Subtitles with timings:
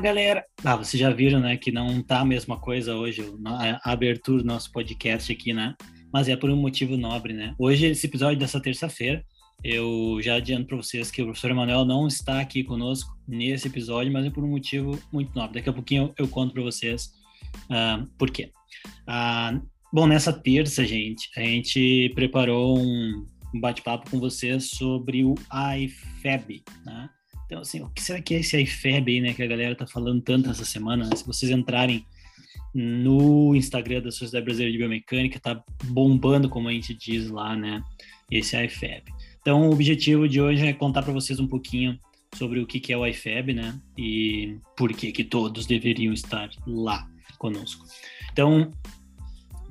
[0.00, 0.42] Galera!
[0.64, 4.46] Ah, vocês já viram, né, que não tá a mesma coisa hoje, a abertura do
[4.46, 5.74] nosso podcast aqui, né?
[6.10, 7.54] Mas é por um motivo nobre, né?
[7.58, 9.22] Hoje, esse episódio dessa terça-feira,
[9.62, 14.10] eu já adianto para vocês que o professor Emanuel não está aqui conosco nesse episódio,
[14.10, 15.56] mas é por um motivo muito nobre.
[15.56, 17.10] Daqui a pouquinho eu, eu conto para vocês
[17.66, 18.50] uh, por quê.
[19.06, 19.60] Uh,
[19.92, 25.34] bom, nessa terça, gente, a gente preparou um, um bate-papo com vocês sobre o
[25.76, 27.10] IFEB, né?
[27.50, 29.84] Então, assim, o que será que é esse IFEB aí, né, que a galera tá
[29.84, 31.04] falando tanto essa semana?
[31.04, 31.16] Né?
[31.16, 32.06] Se vocês entrarem
[32.72, 37.82] no Instagram da Sociedade Brasileira de Biomecânica, tá bombando, como a gente diz lá, né,
[38.30, 39.02] esse IFEB.
[39.40, 41.98] Então, o objetivo de hoje é contar para vocês um pouquinho
[42.36, 47.10] sobre o que é o IFEB, né, e por que que todos deveriam estar lá
[47.36, 47.84] conosco.
[48.32, 48.70] Então,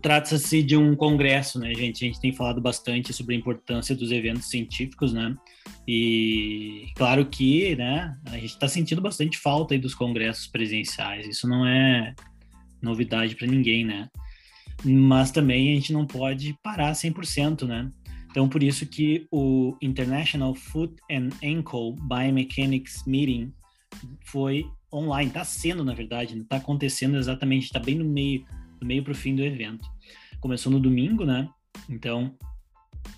[0.01, 2.03] trata-se de um congresso, né, gente?
[2.03, 5.35] A gente tem falado bastante sobre a importância dos eventos científicos, né?
[5.87, 11.27] E claro que, né, a gente está sentindo bastante falta aí dos congressos presenciais.
[11.27, 12.13] Isso não é
[12.81, 14.07] novidade para ninguém, né?
[14.83, 17.89] Mas também a gente não pode parar 100%, né?
[18.31, 23.51] Então, por isso que o International Foot and Ankle Biomechanics Meeting
[24.25, 28.45] foi online, está sendo, na verdade, está acontecendo exatamente, está bem no meio
[28.85, 29.87] meio para o fim do evento.
[30.39, 31.49] Começou no domingo, né?
[31.89, 32.35] Então,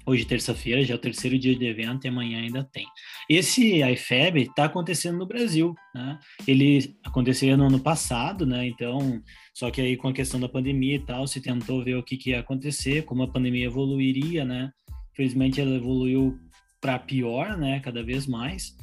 [0.05, 2.85] hoje terça-feira, já é o terceiro dia de evento e amanhã ainda tem.
[3.29, 6.19] Esse IFEB está acontecendo no Brasil, né?
[6.47, 8.67] Ele aconteceu no ano passado, né?
[8.67, 9.21] Então,
[9.53, 12.17] só que aí com a questão da pandemia e tal, se tentou ver o que,
[12.17, 14.71] que ia acontecer, como a pandemia evoluiria, né?
[15.13, 16.37] Infelizmente ela evoluiu
[16.79, 17.79] para pior, né?
[17.79, 18.75] Cada vez mais,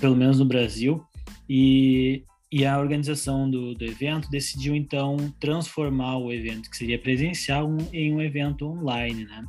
[0.00, 1.02] pelo menos no Brasil.
[1.48, 7.68] E e a organização do, do evento decidiu então transformar o evento que seria presencial
[7.92, 9.44] em um evento online, né?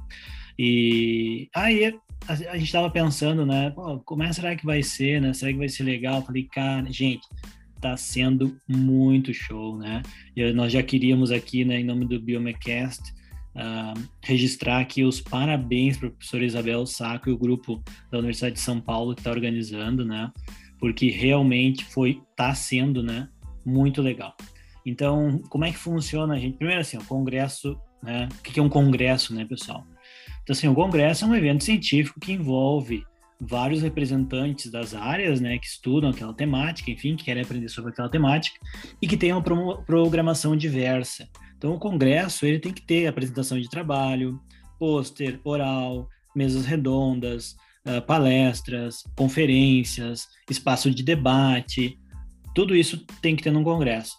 [0.57, 1.85] E aí
[2.27, 3.73] a, a gente estava pensando, né?
[4.05, 5.33] Como é será que vai ser, né?
[5.33, 6.25] Será que vai ser legal?
[6.25, 7.27] falei, cara, gente,
[7.79, 10.01] tá sendo muito show, né?
[10.35, 13.01] E nós já queríamos aqui, né, em nome do Biomecast,
[13.55, 18.55] uh, registrar aqui os parabéns para a professora Isabel Saco e o grupo da Universidade
[18.55, 20.31] de São Paulo que está organizando, né?
[20.85, 23.27] Porque realmente foi tá sendo, né,
[23.65, 24.35] muito legal.
[24.85, 26.57] Então, como é que funciona, gente?
[26.57, 28.29] Primeiro assim, o congresso, né?
[28.37, 29.83] O que é um congresso, né, pessoal?
[30.43, 33.03] Então, assim, o congresso é um evento científico que envolve
[33.41, 38.07] vários representantes das áreas, né, que estudam aquela temática, enfim, que querem aprender sobre aquela
[38.07, 38.59] temática
[39.01, 41.27] e que tem uma programação diversa.
[41.57, 44.39] Então, o congresso ele tem que ter apresentação de trabalho,
[44.77, 51.99] pôster, oral, mesas redondas, uh, palestras, conferências, espaço de debate,
[52.53, 54.15] tudo isso tem que ter num congresso.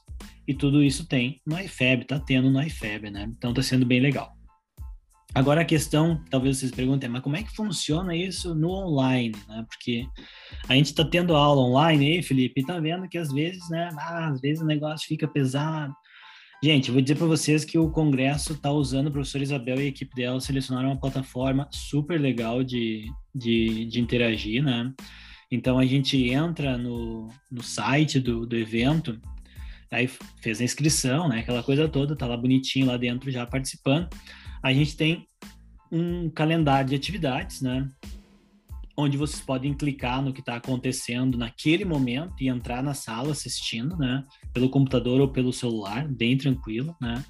[0.47, 3.29] E tudo isso tem no IFEB, está tendo no IFEB, né?
[3.37, 4.37] Então está sendo bem legal.
[5.35, 9.67] Agora a questão, talvez vocês perguntem, mas como é que funciona isso no online, né?
[9.69, 10.07] Porque
[10.69, 13.91] a gente está tendo aula online aí, Felipe, e tá vendo que às vezes, né?
[13.99, 15.93] Ah, às vezes o negócio fica pesado,
[16.63, 19.89] Gente, vou dizer para vocês que o Congresso está usando, a professora Isabel e a
[19.89, 24.93] equipe dela selecionaram uma plataforma super legal de, de, de interagir, né?
[25.51, 29.21] Então a gente entra no, no site do, do evento,
[29.91, 30.09] aí
[30.41, 31.41] fez a inscrição, né?
[31.41, 34.09] Aquela coisa toda, tá lá bonitinho lá dentro já participando.
[34.63, 35.27] A gente tem
[35.93, 37.87] um calendário de atividades, né?
[38.97, 43.97] Onde vocês podem clicar no que está acontecendo naquele momento e entrar na sala assistindo,
[43.97, 44.25] né?
[44.53, 47.23] Pelo computador ou pelo celular, bem tranquilo, né?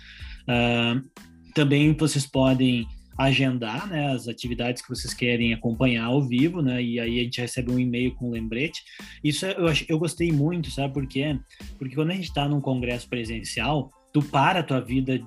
[0.43, 2.87] Uh, também vocês podem
[3.19, 6.83] agendar, né, as atividades que vocês querem acompanhar ao vivo, né?
[6.83, 8.83] E aí a gente recebe um e-mail com um lembrete.
[9.25, 11.39] Isso é, eu, eu gostei muito, sabe por quê?
[11.79, 15.19] Porque quando a gente está num congresso presencial, tu para a tua vida,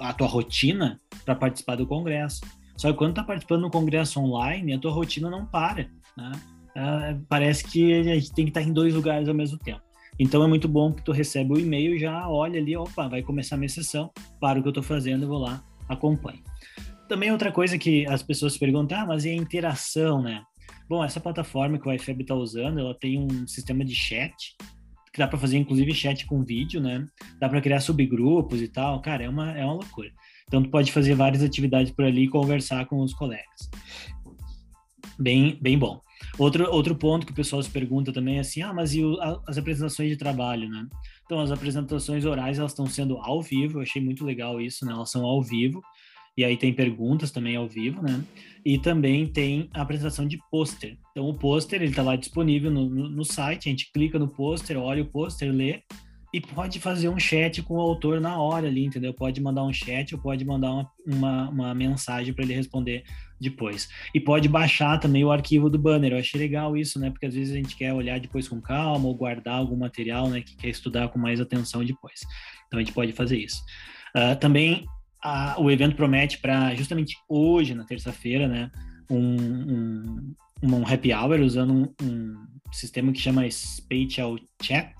[0.00, 2.40] a tua rotina para participar do congresso.
[2.76, 6.32] Só que quando tá participando do congresso online, a tua rotina não para, né?
[6.76, 9.80] Uh, parece que a gente tem que estar em dois lugares ao mesmo tempo.
[10.18, 13.22] Então é muito bom que tu recebe o e-mail e já olha ali, opa, vai
[13.22, 14.10] começar a minha sessão,
[14.40, 16.42] para o que eu estou fazendo, eu vou lá, acompanho.
[17.08, 20.42] Também outra coisa que as pessoas perguntam, ah, mas e a interação, né?
[20.88, 24.56] Bom, essa plataforma que o iFab está usando, ela tem um sistema de chat,
[25.12, 27.06] que dá para fazer inclusive chat com vídeo, né?
[27.40, 29.00] Dá para criar subgrupos e tal.
[29.00, 30.10] Cara, é uma, é uma loucura.
[30.46, 33.68] Então, tu pode fazer várias atividades por ali e conversar com os colegas.
[35.18, 36.00] Bem, bem bom.
[36.38, 39.20] Outro, outro ponto que o pessoal se pergunta também é assim, ah, mas e o,
[39.20, 40.86] a, as apresentações de trabalho, né?
[41.24, 44.92] Então, as apresentações orais, elas estão sendo ao vivo, eu achei muito legal isso, né?
[44.92, 45.82] Elas são ao vivo,
[46.36, 48.22] e aí tem perguntas também ao vivo, né?
[48.64, 50.98] E também tem a apresentação de pôster.
[51.10, 54.28] Então, o pôster, ele está lá disponível no, no, no, site, a gente clica no
[54.28, 55.82] pôster, olha o pôster, lê,
[56.36, 59.14] e pode fazer um chat com o autor na hora ali, entendeu?
[59.14, 63.04] Pode mandar um chat ou pode mandar uma, uma, uma mensagem para ele responder
[63.40, 63.88] depois.
[64.14, 66.12] E pode baixar também o arquivo do banner.
[66.12, 67.08] Eu achei legal isso, né?
[67.08, 70.42] Porque às vezes a gente quer olhar depois com calma ou guardar algum material, né?
[70.42, 72.20] Que quer estudar com mais atenção depois.
[72.66, 73.64] Então a gente pode fazer isso.
[74.14, 74.84] Uh, também
[75.22, 78.70] a, o evento promete para justamente hoje, na terça-feira, né?
[79.08, 82.36] Um, um, um, happy hour usando um, um
[82.72, 84.92] sistema que chama Spatial Chat.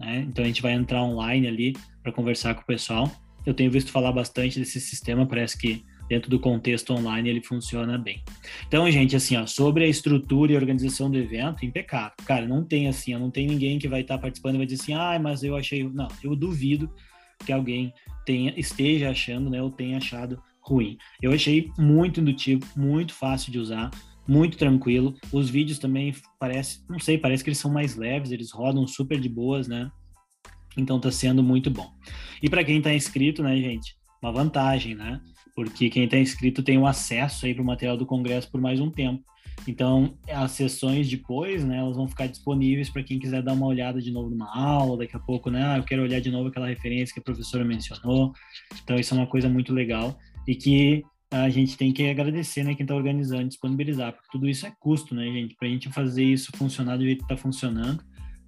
[0.00, 0.26] Né?
[0.26, 3.10] Então a gente vai entrar online ali para conversar com o pessoal.
[3.44, 7.96] Eu tenho visto falar bastante desse sistema, parece que dentro do contexto online ele funciona
[7.96, 8.20] bem.
[8.66, 12.12] Então, gente, assim, ó, sobre a estrutura e organização do evento, impecável.
[12.26, 14.82] Cara, não tem assim, não tem ninguém que vai estar tá participando e vai dizer
[14.82, 15.84] assim, ah, mas eu achei.
[15.84, 16.92] Não, eu duvido
[17.46, 17.94] que alguém
[18.26, 20.98] tenha, esteja achando, né, ou tenha achado ruim.
[21.22, 23.90] Eu achei muito indutivo, muito fácil de usar,
[24.30, 25.16] muito tranquilo.
[25.32, 29.18] Os vídeos também parece, não sei, parece que eles são mais leves, eles rodam super
[29.18, 29.90] de boas, né?
[30.76, 31.90] Então tá sendo muito bom.
[32.40, 35.20] E para quem tá inscrito, né, gente, uma vantagem, né?
[35.56, 38.78] Porque quem está inscrito tem o acesso aí para o material do congresso por mais
[38.78, 39.24] um tempo.
[39.66, 44.00] Então, as sessões depois, né, elas vão ficar disponíveis para quem quiser dar uma olhada
[44.00, 46.68] de novo numa aula, daqui a pouco, né, ah, eu quero olhar de novo aquela
[46.68, 48.32] referência que a professora mencionou.
[48.82, 50.16] Então, isso é uma coisa muito legal
[50.46, 54.66] e que a gente tem que agradecer, né, quem está organizando, disponibilizar, porque tudo isso
[54.66, 55.54] é custo, né, gente?
[55.54, 58.02] Para a gente fazer isso funcionar do jeito que está funcionando,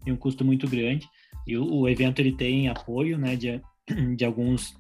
[0.05, 1.09] tem um custo muito grande.
[1.47, 3.61] E o, o evento ele tem apoio, né, de,
[4.17, 4.75] de alguns,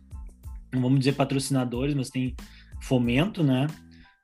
[0.72, 2.34] vamos dizer patrocinadores, mas tem
[2.80, 3.68] fomento, né?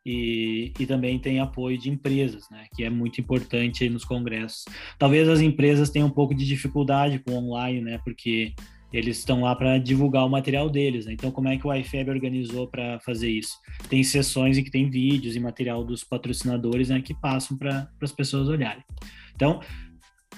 [0.05, 4.65] E, e, também tem apoio de empresas, né, que é muito importante nos congressos.
[4.99, 8.55] Talvez as empresas tenham um pouco de dificuldade com online, né, porque
[8.93, 11.07] eles estão lá para divulgar o material deles.
[11.07, 11.13] Né?
[11.13, 13.57] Então, como é que o iFab organizou para fazer isso?
[13.89, 18.13] Tem sessões em que tem vídeos e material dos patrocinadores né, que passam para as
[18.13, 18.83] pessoas olharem.
[19.35, 19.61] Então,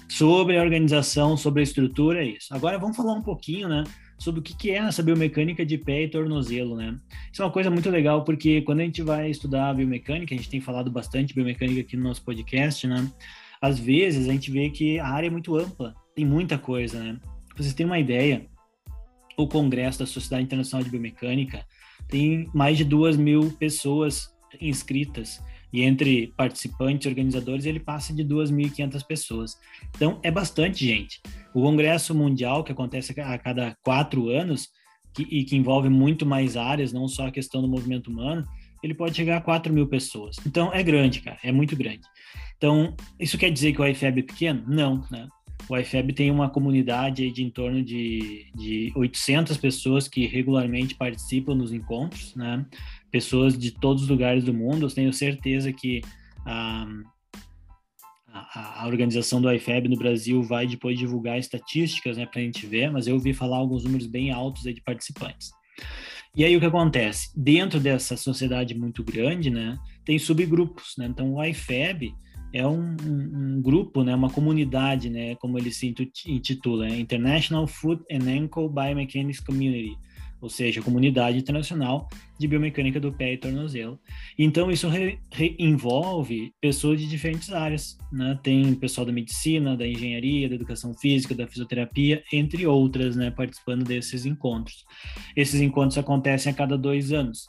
[0.08, 2.52] sobre a organização, sobre a estrutura, é isso.
[2.52, 3.84] Agora, vamos falar um pouquinho, né?
[4.20, 6.94] sobre o que é essa biomecânica de pé e tornozelo, né?
[7.32, 10.50] Isso é uma coisa muito legal, porque quando a gente vai estudar biomecânica, a gente
[10.50, 13.10] tem falado bastante biomecânica aqui no nosso podcast, né?
[13.62, 17.18] Às vezes a gente vê que a área é muito ampla, tem muita coisa, né?
[17.60, 18.46] Pra vocês terem uma ideia,
[19.36, 21.62] o Congresso da Sociedade Internacional de Biomecânica
[22.08, 28.24] tem mais de duas mil pessoas inscritas e entre participantes e organizadores ele passa de
[28.24, 29.58] 2.500 pessoas.
[29.94, 31.20] Então é bastante gente.
[31.54, 34.70] O Congresso Mundial, que acontece a cada quatro anos
[35.12, 38.42] que, e que envolve muito mais áreas, não só a questão do movimento humano,
[38.82, 40.36] ele pode chegar a 4 mil pessoas.
[40.46, 42.06] Então é grande, cara, é muito grande.
[42.56, 44.64] Então, isso quer dizer que o IFEB é pequeno?
[44.66, 45.28] Não, né?
[45.68, 51.54] O IFEB tem uma comunidade de em torno de, de 800 pessoas que regularmente participam
[51.54, 52.66] nos encontros, né?
[53.10, 54.86] Pessoas de todos os lugares do mundo.
[54.86, 56.00] Eu tenho certeza que
[56.44, 56.86] a,
[58.32, 62.66] a, a organização do IFEB no Brasil vai depois divulgar estatísticas, né, para a gente
[62.66, 65.50] ver, mas eu ouvi falar alguns números bem altos de participantes.
[66.36, 67.30] E aí o que acontece?
[67.36, 71.06] Dentro dessa sociedade muito grande, né, tem subgrupos, né?
[71.06, 72.14] Então o IFEB
[72.52, 75.94] é um, um, um, grupo, né, uma comunidade, né, como ele se
[76.26, 79.96] intitula, é International Foot and Ankle Biomechanics Community,
[80.40, 82.08] ou seja, comunidade internacional
[82.38, 84.00] de biomecânica do pé e tornozelo.
[84.38, 88.38] Então isso re, re, envolve pessoas de diferentes áreas, né?
[88.42, 93.84] Tem pessoal da medicina, da engenharia, da educação física, da fisioterapia, entre outras, né, participando
[93.84, 94.86] desses encontros.
[95.36, 97.46] Esses encontros acontecem a cada dois anos.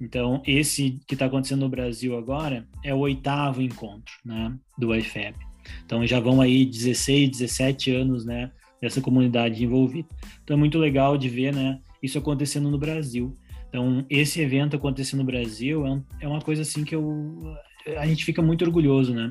[0.00, 5.36] Então, esse que está acontecendo no Brasil agora é o oitavo encontro né, do IFEB.
[5.84, 10.08] Então, já vão aí 16, 17 anos né, dessa comunidade envolvida.
[10.42, 13.32] Então, é muito legal de ver né, isso acontecendo no Brasil.
[13.68, 17.56] Então, esse evento acontecendo no Brasil é, é uma coisa assim que eu,
[17.96, 19.30] a gente fica muito orgulhoso, né?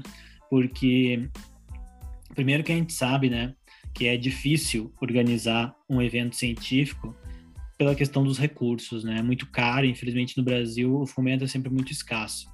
[0.50, 1.30] Porque,
[2.34, 3.54] primeiro que a gente sabe, né,
[3.94, 7.16] que é difícil organizar um evento científico
[7.82, 9.18] pela questão dos recursos, né?
[9.18, 12.46] É muito caro, infelizmente no Brasil o fomento é sempre muito escasso.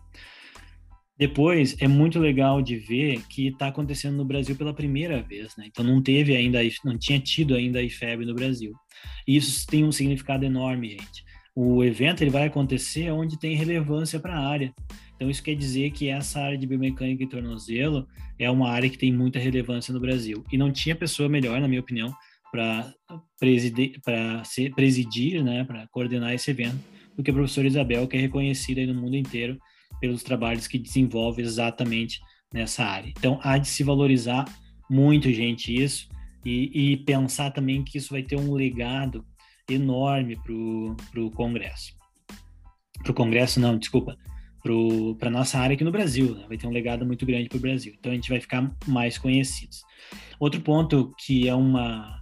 [1.20, 5.66] Depois, é muito legal de ver que está acontecendo no Brasil pela primeira vez, né?
[5.68, 8.72] Então não teve ainda, não tinha tido ainda a IFEB no Brasil.
[9.28, 11.26] E isso tem um significado enorme, gente.
[11.54, 14.74] O evento ele vai acontecer onde tem relevância para a área.
[15.18, 18.08] Então isso quer dizer que essa área de biomecânica e tornozelo
[18.40, 20.42] é uma área que tem muita relevância no Brasil.
[20.54, 22.14] E não tinha pessoa melhor, na minha opinião,
[22.52, 22.94] para
[23.40, 24.00] presidir,
[24.76, 26.80] presidir, né, para coordenar esse evento,
[27.16, 29.58] do que a professora Isabel, que é reconhecida no mundo inteiro
[30.00, 32.20] pelos trabalhos que desenvolve exatamente
[32.54, 33.10] nessa área.
[33.18, 34.46] Então, há de se valorizar
[34.90, 36.08] muito, gente, isso,
[36.46, 39.26] e, e pensar também que isso vai ter um legado
[39.70, 41.94] enorme para o Congresso.
[43.04, 44.18] Para o Congresso, não, desculpa,
[45.20, 46.46] para a nossa área aqui no Brasil, né?
[46.48, 47.94] vai ter um legado muito grande para o Brasil.
[47.98, 49.84] Então, a gente vai ficar mais conhecidos.
[50.40, 52.22] Outro ponto que é uma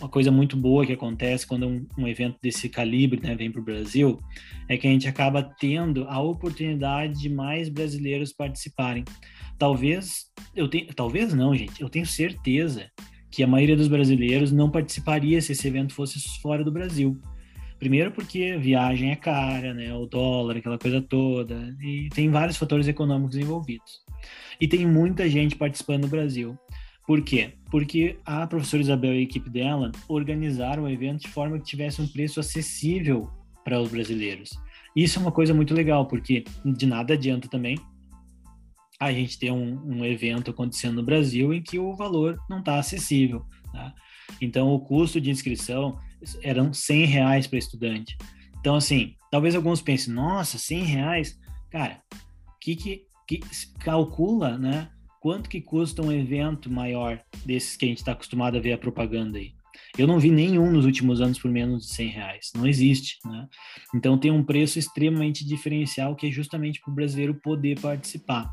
[0.00, 3.60] uma coisa muito boa que acontece quando um, um evento desse calibre né, vem para
[3.60, 4.20] o Brasil
[4.68, 9.04] é que a gente acaba tendo a oportunidade de mais brasileiros participarem.
[9.58, 12.90] Talvez, eu tenho, talvez não, gente, eu tenho certeza
[13.30, 17.20] que a maioria dos brasileiros não participaria se esse evento fosse fora do Brasil.
[17.78, 19.94] Primeiro porque viagem é cara, né?
[19.94, 24.00] O dólar, aquela coisa toda, e tem vários fatores econômicos envolvidos.
[24.60, 26.58] E tem muita gente participando no Brasil.
[27.08, 27.54] Por quê?
[27.70, 32.02] Porque a professora Isabel e a equipe dela organizaram o evento de forma que tivesse
[32.02, 33.30] um preço acessível
[33.64, 34.50] para os brasileiros.
[34.94, 37.78] Isso é uma coisa muito legal, porque de nada adianta também
[39.00, 42.78] a gente ter um, um evento acontecendo no Brasil em que o valor não está
[42.78, 43.42] acessível.
[43.72, 43.94] Tá?
[44.38, 45.98] Então, o custo de inscrição
[46.42, 48.18] eram 100 reais para estudante.
[48.60, 51.40] Então, assim, talvez alguns pensem, nossa, 100 reais?
[51.70, 52.02] Cara,
[52.60, 53.40] que, que, que
[53.78, 54.90] calcula, né?
[55.20, 58.78] Quanto que custa um evento maior desses que a gente está acostumado a ver a
[58.78, 59.52] propaganda aí?
[59.96, 62.52] Eu não vi nenhum nos últimos anos por menos de 100 reais.
[62.54, 63.48] Não existe, né?
[63.94, 68.52] Então tem um preço extremamente diferencial que é justamente para o brasileiro poder participar.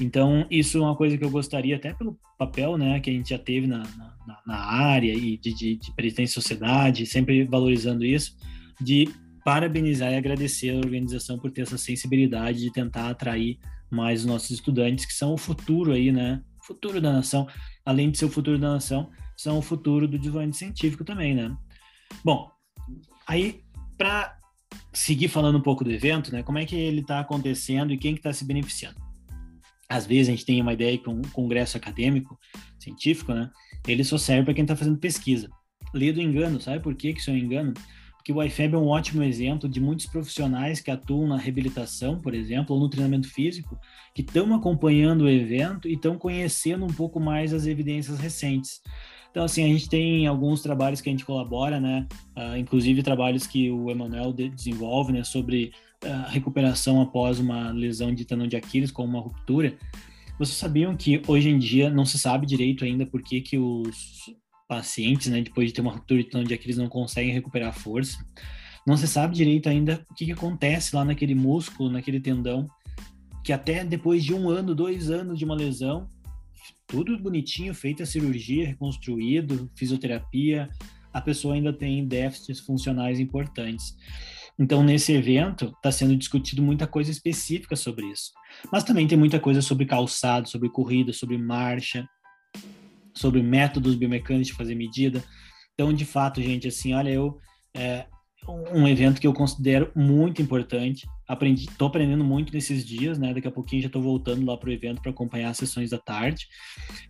[0.00, 3.30] Então isso é uma coisa que eu gostaria, até pelo papel né, que a gente
[3.30, 3.82] já teve na,
[4.26, 8.36] na, na área e de, de, de presidência sociedade, sempre valorizando isso,
[8.80, 9.08] de
[9.44, 13.58] parabenizar e agradecer a organização por ter essa sensibilidade de tentar atrair
[13.90, 16.42] mais os nossos estudantes, que são o futuro aí, né?
[16.62, 17.46] Futuro da nação.
[17.84, 21.54] Além de ser o futuro da nação, são o futuro do desenvolvimento científico também, né?
[22.24, 22.50] Bom,
[23.26, 23.62] aí,
[23.96, 24.38] para
[24.92, 26.42] seguir falando um pouco do evento, né?
[26.42, 28.96] Como é que ele está acontecendo e quem que está se beneficiando?
[29.88, 32.38] Às vezes a gente tem uma ideia que um congresso acadêmico,
[32.78, 33.50] científico, né?
[33.86, 35.48] Ele só serve para quem está fazendo pesquisa.
[35.92, 37.74] Lê do engano, sabe por que, que isso é um engano?
[38.24, 42.34] Que o IFEB é um ótimo exemplo de muitos profissionais que atuam na reabilitação, por
[42.34, 43.78] exemplo, ou no treinamento físico,
[44.14, 48.80] que estão acompanhando o evento e estão conhecendo um pouco mais as evidências recentes.
[49.30, 52.06] Então, assim, a gente tem alguns trabalhos que a gente colabora, né?
[52.34, 55.22] Uh, inclusive trabalhos que o Emanuel de desenvolve, né?
[55.22, 59.76] Sobre uh, recuperação após uma lesão de tendão de Aquiles, com uma ruptura.
[60.38, 64.32] Vocês sabiam que hoje em dia não se sabe direito ainda por que, que os
[64.68, 67.72] pacientes, né, depois de ter uma ruptura de tendão de Aquiles, não conseguem recuperar a
[67.72, 68.18] força.
[68.86, 72.68] Não se sabe direito ainda o que, que acontece lá naquele músculo, naquele tendão,
[73.42, 76.06] que até depois de um ano, dois anos de uma lesão,
[76.86, 80.68] tudo bonitinho, feita a cirurgia, reconstruído, fisioterapia,
[81.12, 83.96] a pessoa ainda tem déficits funcionais importantes.
[84.58, 88.32] Então, nesse evento, está sendo discutido muita coisa específica sobre isso.
[88.70, 92.08] Mas também tem muita coisa sobre calçado, sobre corrida, sobre marcha,
[93.16, 95.22] sobre métodos biomecânicos de fazer medida.
[95.74, 97.38] Então, de fato, gente, assim, olha, eu
[97.76, 98.06] é
[98.46, 101.06] um evento que eu considero muito importante.
[101.26, 103.32] Aprendi, tô aprendendo muito nesses dias, né?
[103.32, 105.98] Daqui a pouquinho já estou voltando lá para o evento para acompanhar as sessões da
[105.98, 106.46] tarde.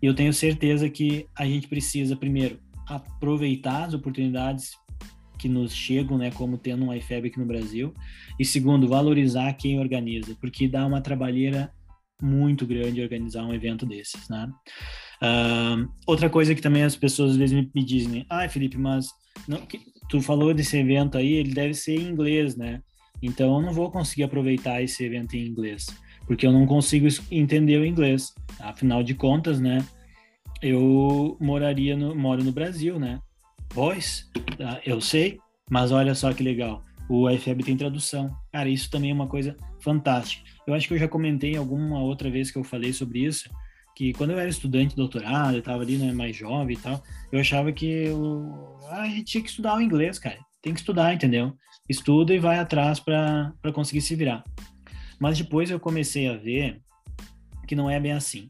[0.01, 4.71] E eu tenho certeza que a gente precisa primeiro aproveitar as oportunidades
[5.39, 7.93] que nos chegam, né, como tendo um IFEB aqui no Brasil,
[8.39, 11.73] e segundo, valorizar quem organiza, porque dá uma trabalheira
[12.23, 14.49] muito grande organizar um evento desses, né?
[16.07, 19.09] Outra coisa que também as pessoas às vezes me, dizem, ah, Felipe, mas
[19.49, 19.61] não,
[20.09, 22.83] tu falou desse evento aí, ele deve ser em inglês, né?
[23.23, 25.87] Então eu não vou conseguir aproveitar esse evento em inglês,
[26.27, 28.35] porque eu não consigo entender o inglês.
[28.61, 29.85] Afinal de contas, né?
[30.61, 33.21] Eu moraria no, moro no Brasil, né?
[33.69, 35.39] Pois, tá, eu sei,
[35.71, 36.83] mas olha só que legal.
[37.09, 38.35] O IFEB tem tradução.
[38.53, 40.43] Cara, isso também é uma coisa fantástica.
[40.67, 43.51] Eu acho que eu já comentei alguma outra vez que eu falei sobre isso,
[43.95, 47.39] que quando eu era estudante, doutorado, eu estava ali, né, mais jovem e tal, eu
[47.39, 50.39] achava que eu, ah, a gente tinha que estudar o inglês, cara.
[50.61, 51.53] Tem que estudar, entendeu?
[51.89, 54.43] Estuda e vai atrás para conseguir se virar.
[55.21, 56.81] Mas depois eu comecei a ver
[57.67, 58.47] que não é bem assim.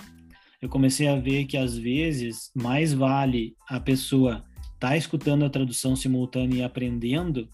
[0.62, 5.50] Eu comecei a ver que às vezes mais vale a pessoa estar tá escutando a
[5.50, 7.48] tradução simultânea e aprendendo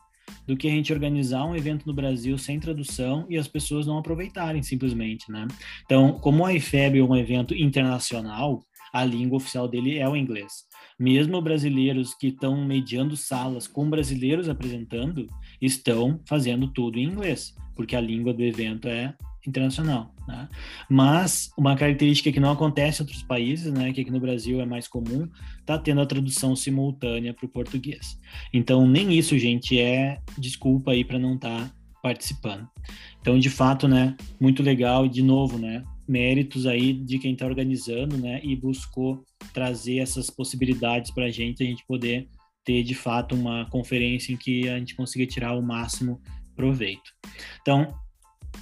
[0.46, 3.98] do que a gente organizar um evento no Brasil sem tradução e as pessoas não
[3.98, 5.46] aproveitarem simplesmente, né?
[5.84, 10.64] Então, como a IFEB é um evento internacional, a língua oficial dele é o inglês.
[10.98, 15.26] Mesmo brasileiros que estão mediando salas com brasileiros apresentando,
[15.60, 19.14] estão fazendo tudo em inglês, porque a língua do evento é
[19.46, 20.14] internacional.
[20.26, 20.48] Né?
[20.88, 24.66] Mas uma característica que não acontece em outros países, né, que aqui no Brasil é
[24.66, 25.28] mais comum,
[25.58, 28.18] está tendo a tradução simultânea para o português.
[28.52, 32.68] Então, nem isso, gente, é desculpa aí para não estar tá participando.
[33.20, 37.46] Então, de fato, né, muito legal e de novo, né, méritos aí de quem está
[37.46, 42.28] organizando, né, e buscou trazer essas possibilidades para a gente, a gente poder
[42.64, 46.20] ter de fato uma conferência em que a gente consiga tirar o máximo
[46.54, 47.10] proveito.
[47.62, 47.94] Então,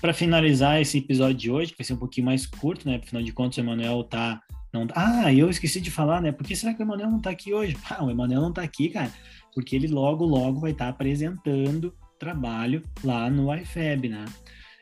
[0.01, 3.01] para finalizar esse episódio de hoje, que vai ser um pouquinho mais curto, né?
[3.03, 4.41] Afinal de contas, o Emanuel está
[4.73, 6.33] Não, ah, eu esqueci de falar, né?
[6.33, 7.77] Por que será que o Emanuel não está aqui hoje?
[7.91, 9.11] Ah, o Emanuel não está aqui, cara,
[9.55, 14.25] porque ele logo, logo vai estar tá apresentando trabalho lá no IFEB, né?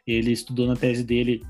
[0.06, 1.42] Ele estudou na tese dele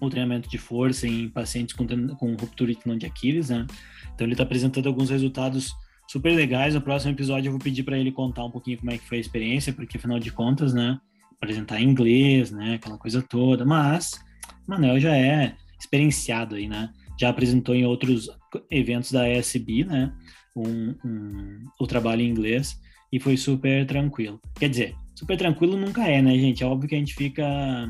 [0.00, 3.66] o treinamento de força em pacientes com, com ruptura de tendão de Aquiles, né?
[4.14, 5.72] Então ele está apresentando alguns resultados
[6.08, 6.74] super legais.
[6.74, 9.18] No próximo episódio eu vou pedir para ele contar um pouquinho como é que foi
[9.18, 10.98] a experiência, porque afinal de contas, né,
[11.40, 13.64] apresentar em inglês, né, aquela coisa toda.
[13.64, 14.20] Mas
[14.66, 16.92] Manel já é experienciado aí, né?
[17.18, 18.28] Já apresentou em outros
[18.70, 20.12] eventos da ESB, né?
[20.56, 22.80] Um, um, o trabalho em inglês
[23.12, 24.40] e foi super tranquilo.
[24.58, 26.62] Quer dizer, super tranquilo nunca é, né, gente?
[26.62, 27.88] É óbvio que a gente fica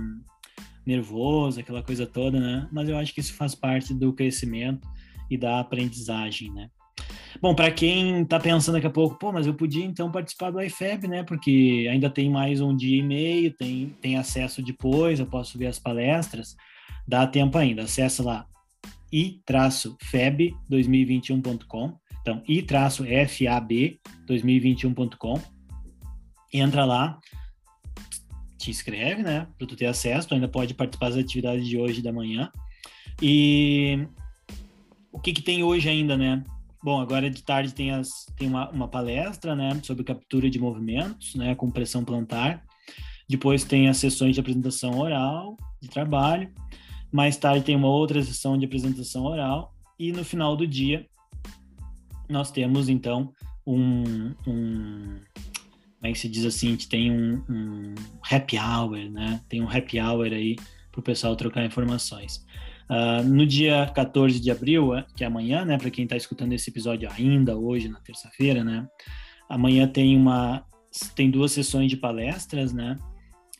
[0.86, 2.68] nervoso, aquela coisa toda, né?
[2.72, 4.88] Mas eu acho que isso faz parte do crescimento
[5.30, 6.70] e da aprendizagem, né?
[7.40, 10.60] Bom, para quem está pensando daqui a pouco, pô, mas eu podia então participar do
[10.60, 11.22] IFEB, né?
[11.22, 15.66] Porque ainda tem mais um dia e meio, tem, tem acesso depois, eu posso ver
[15.66, 16.56] as palestras,
[17.06, 17.84] dá tempo ainda.
[17.84, 18.46] Acesse lá
[19.12, 25.40] i-feb2021.com, então i-fab2021.com,
[26.52, 27.18] entra lá,
[28.58, 29.46] te inscreve, né?
[29.56, 32.50] Para tu ter acesso, tu ainda pode participar das atividades de hoje da manhã.
[33.22, 34.06] E
[35.12, 36.42] o que, que tem hoje ainda, né?
[36.82, 41.34] Bom, agora de tarde tem, as, tem uma, uma palestra, né, sobre captura de movimentos,
[41.34, 42.62] né, com pressão plantar.
[43.28, 46.50] Depois tem as sessões de apresentação oral, de trabalho.
[47.12, 49.74] Mais tarde tem uma outra sessão de apresentação oral.
[49.98, 51.06] E no final do dia,
[52.28, 53.32] nós temos, então,
[53.66, 55.20] um, um
[55.98, 57.94] como é que se diz assim, a gente tem um, um
[58.30, 59.40] happy hour, né?
[59.48, 60.54] Tem um happy hour aí
[60.92, 62.44] para o pessoal trocar informações.
[62.90, 66.52] Uh, no dia 14 de abril, é, que é amanhã, né, para quem está escutando
[66.54, 68.86] esse episódio ainda hoje, na terça-feira, né,
[69.48, 70.64] amanhã tem uma
[71.14, 72.96] tem duas sessões de palestras, né,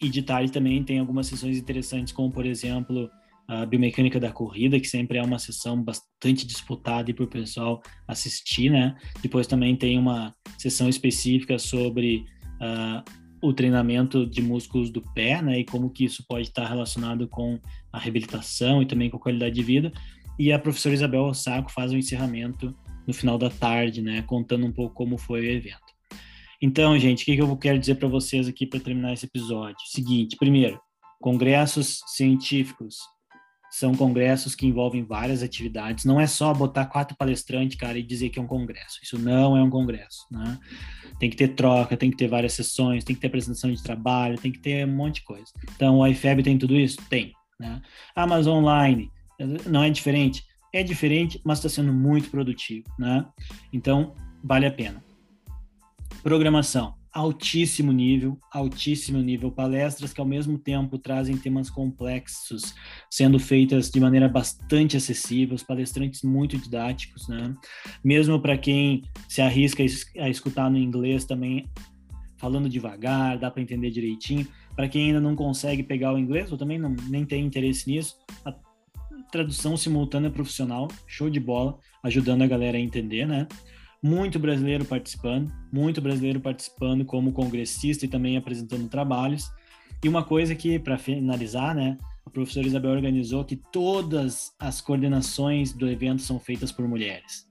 [0.01, 3.11] e de tarde também tem algumas sessões interessantes, como por exemplo
[3.47, 7.83] a biomecânica da corrida, que sempre é uma sessão bastante disputada e para o pessoal
[8.07, 8.95] assistir, né.
[9.23, 12.25] Depois também tem uma sessão específica sobre
[12.61, 13.03] uh,
[13.43, 17.59] o treinamento de músculos do pé, né, e como que isso pode estar relacionado com
[17.93, 19.93] a reabilitação e também com a qualidade de vida.
[20.39, 22.75] E a professora Isabel Ossaco faz o um encerramento
[23.07, 25.99] no final da tarde, né, contando um pouco como foi o evento.
[26.61, 29.79] Então, gente, o que, que eu quero dizer para vocês aqui para terminar esse episódio?
[29.87, 30.81] Seguinte, primeiro,
[31.21, 32.97] congressos científicos
[33.71, 36.05] são congressos que envolvem várias atividades.
[36.05, 38.99] Não é só botar quatro palestrantes, cara, e dizer que é um congresso.
[39.03, 40.59] Isso não é um congresso, né?
[41.19, 44.39] Tem que ter troca, tem que ter várias sessões, tem que ter apresentação de trabalho,
[44.39, 45.53] tem que ter um monte de coisa.
[45.75, 46.99] Então, o IFEB tem tudo isso?
[47.09, 47.33] Tem.
[47.61, 47.83] Né?
[48.17, 49.11] Mas online
[49.67, 50.45] não é diferente?
[50.73, 53.27] É diferente, mas está sendo muito produtivo, né?
[53.73, 55.03] Então, vale a pena.
[56.23, 62.75] Programação altíssimo nível, altíssimo nível, palestras que ao mesmo tempo trazem temas complexos,
[63.11, 67.55] sendo feitas de maneira bastante acessível, os palestrantes muito didáticos, né?
[68.05, 69.83] Mesmo para quem se arrisca
[70.19, 71.69] a escutar no inglês também
[72.37, 74.47] falando devagar, dá para entender direitinho.
[74.75, 78.17] Para quem ainda não consegue pegar o inglês, ou também não, nem tem interesse nisso,
[78.45, 78.55] a
[79.31, 83.47] tradução simultânea profissional, show de bola, ajudando a galera a entender, né?
[84.03, 89.51] Muito brasileiro participando, muito brasileiro participando como congressista e também apresentando trabalhos.
[90.03, 95.73] E uma coisa que, para finalizar, né, a professora Isabel organizou que todas as coordenações
[95.73, 97.47] do evento são feitas por mulheres.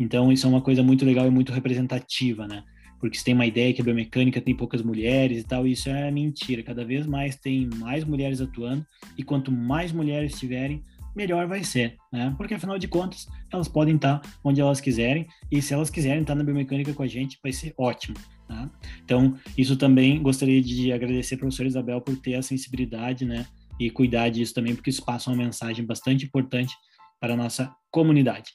[0.00, 2.64] Então, isso é uma coisa muito legal e muito representativa, né?
[2.98, 6.10] Porque você tem uma ideia que a biomecânica tem poucas mulheres e tal, isso é
[6.10, 6.62] mentira.
[6.62, 8.86] Cada vez mais tem mais mulheres atuando,
[9.18, 10.82] e quanto mais mulheres tiverem,
[11.14, 12.34] melhor vai ser, né?
[12.36, 16.34] Porque afinal de contas, elas podem estar onde elas quiserem e se elas quiserem estar
[16.34, 18.16] na biomecânica com a gente, vai ser ótimo.
[18.48, 18.70] Tá?
[19.04, 23.46] Então, isso também gostaria de agradecer a professora Isabel por ter a sensibilidade, né?
[23.80, 26.74] E cuidar disso também, porque isso passa uma mensagem bastante importante
[27.20, 28.50] para a nossa comunidade.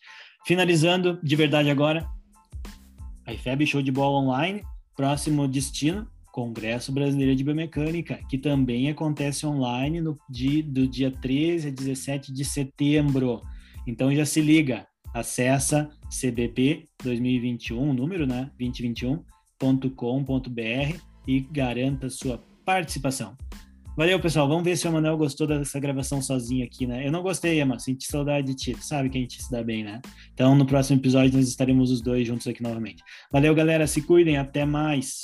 [0.46, 2.08] Finalizando de verdade agora,
[3.26, 4.64] a IFEB Show de Bola Online,
[4.96, 11.70] próximo destino, Congresso Brasileiro de Biomecânica, que também acontece online no dia, do dia 13
[11.70, 13.42] a 17 de setembro.
[13.88, 23.36] Então já se liga, acessa cbp 2021, número, né, 2021.com.br e garanta sua participação.
[23.98, 24.48] Valeu, pessoal.
[24.48, 27.08] Vamos ver se o Manuel gostou dessa gravação sozinho aqui, né?
[27.08, 27.80] Eu não gostei, Emma.
[27.80, 28.74] Senti saudade de ti.
[28.74, 30.00] Tu sabe que a gente se dá bem, né?
[30.36, 33.02] Então, no próximo episódio, nós estaremos os dois juntos aqui novamente.
[33.32, 33.88] Valeu, galera.
[33.88, 34.38] Se cuidem.
[34.38, 35.24] Até mais.